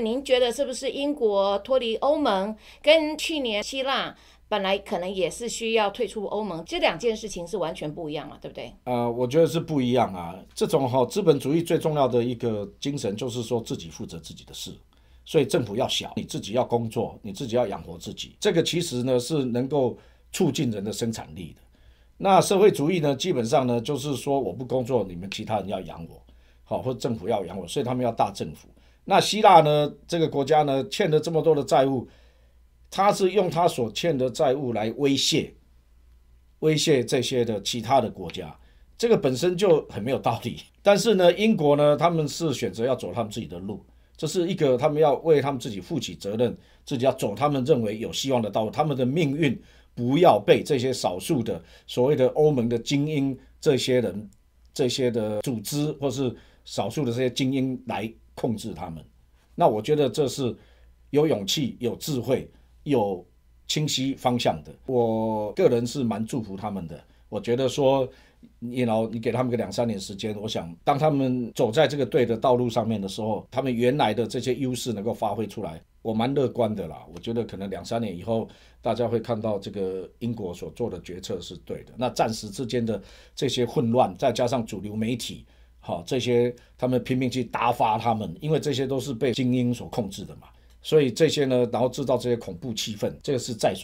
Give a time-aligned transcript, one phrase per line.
[0.00, 4.14] 您觉得是不是英国脱离欧盟，跟去年希腊
[4.48, 8.72] 本来可能也是需要退出欧盟，这两件事情是完全不一样嘛，对不对？
[8.84, 10.34] 呃，我觉得是不一样啊。
[10.54, 14.72] 这种哈资本主义最重要的一个精神就是说自己负责自己的事，
[15.24, 18.34] 所以政府要小，你自己要工作，你自己要养活自己。
[18.40, 19.96] 这个其实呢是能够
[20.32, 21.62] 促进人的生产力的。
[22.16, 26.20] 那社会主义呢，基本上呢就是说我不工作，你们其他人要养我，
[26.64, 28.68] 好，或者政府要养我，所以他们要大政府。
[29.10, 32.06] 那希腊呢，这个国家呢欠了这么多的债务，
[32.88, 35.52] 他是用他所欠的债务来威胁、
[36.60, 38.56] 威胁这些的其他的国家，
[38.96, 40.58] 这个本身就很没有道理。
[40.80, 43.84] 但是呢，英国呢，他们是选择要走他们自己的路，
[44.16, 49.60] 这是一个他们要为他们自己负起责任，自己要走他们认为有希望的道路，他们的命运。
[49.92, 54.30] 不要被这些少数的所谓的欧盟的精英这些人、
[54.72, 59.04] 这些的组织，或是少数的这些精英来控制他们。
[59.54, 60.56] 那我觉得这是
[61.10, 62.50] 有勇气、有智慧、
[62.84, 63.22] 有
[63.66, 64.72] 清晰方向的。
[64.86, 66.98] 我个人是蛮祝福他们的。
[67.28, 68.08] 我觉得说，
[68.58, 75.82] 你老你给他们个两三年时间，我想当他们走在这个对的道路上面的时候，他们原来的这些优势能够发挥出来。
[76.02, 78.48] 我蛮乐观的啦，我觉得可能两三年以后，
[78.80, 81.92] 大家会看到这个英国所做的决策是对的。
[81.98, 83.00] 那暂时之间的
[83.36, 85.44] 这些混乱，再加上主流媒体，
[85.80, 90.42] 好这些他们拼命去打发他们，因为这些都是被精英所控制的嘛，
[90.82, 93.78] 所以这些呢，然后制造这些恐怖气氛，这个是在所。